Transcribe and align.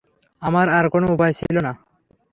আমার 0.41 0.67
আর 0.69 0.85
কোন 0.89 1.03
উপায় 1.11 1.33
ছিল 1.33 1.55
না। 1.57 1.73